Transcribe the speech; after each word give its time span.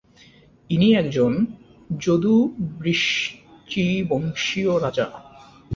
ইনি 0.69 0.89
একজন 0.93 1.31
যদু-বৃষ্ণিবংশীয় 1.89 3.03
রাজা। 4.79 5.07